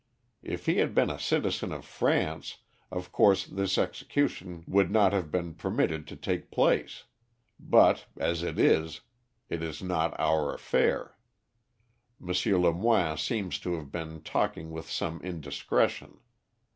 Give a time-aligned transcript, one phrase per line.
[0.41, 2.57] If he had been a citizen of France,
[2.89, 7.03] of course this execution would not have been permitted to take place;
[7.59, 9.01] but, as it is,
[9.47, 11.15] it is not our affair.
[12.19, 12.29] M.
[12.33, 16.17] Lemoine seems to have been talking with some indiscretion.